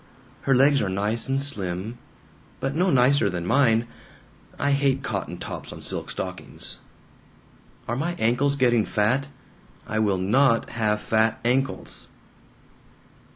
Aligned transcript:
Her 0.49 0.55
legs 0.55 0.81
are 0.81 0.89
nice 0.89 1.29
and 1.29 1.39
slim. 1.39 1.99
But 2.59 2.73
no 2.73 2.89
nicer 2.89 3.29
than 3.29 3.45
mine. 3.45 3.85
I 4.57 4.71
hate 4.71 5.03
cotton 5.03 5.37
tops 5.37 5.71
on 5.71 5.81
silk 5.81 6.09
stockings.... 6.09 6.79
Are 7.87 7.95
my 7.95 8.15
ankles 8.17 8.55
getting 8.55 8.83
fat? 8.83 9.27
I 9.85 9.99
will 9.99 10.17
NOT 10.17 10.71
have 10.71 11.01
fat 11.01 11.39
ankles! 11.45 12.07